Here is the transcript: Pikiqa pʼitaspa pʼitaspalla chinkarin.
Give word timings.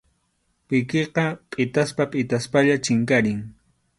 Pikiqa 0.67 1.25
pʼitaspa 1.51 2.03
pʼitaspalla 2.11 2.75
chinkarin. 2.85 3.39